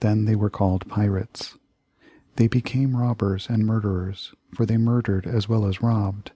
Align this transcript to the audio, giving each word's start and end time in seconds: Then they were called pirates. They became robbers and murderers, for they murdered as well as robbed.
Then 0.00 0.26
they 0.26 0.36
were 0.36 0.50
called 0.50 0.86
pirates. 0.86 1.56
They 2.34 2.46
became 2.46 2.94
robbers 2.94 3.46
and 3.48 3.64
murderers, 3.64 4.34
for 4.54 4.66
they 4.66 4.76
murdered 4.76 5.26
as 5.26 5.48
well 5.48 5.64
as 5.64 5.80
robbed. 5.80 6.32